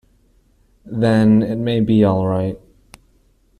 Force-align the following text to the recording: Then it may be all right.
Then 0.93 1.43
it 1.43 1.57
may 1.57 1.79
be 1.79 2.03
all 2.03 2.25
right. 2.25 2.57